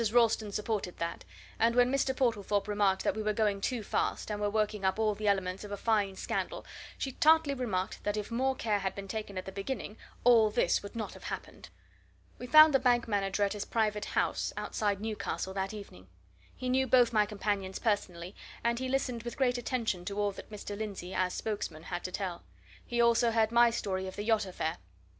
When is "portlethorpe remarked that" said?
2.17-3.15